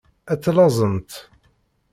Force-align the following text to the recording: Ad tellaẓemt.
Ad 0.31 0.39
tellaẓemt. 0.43 1.11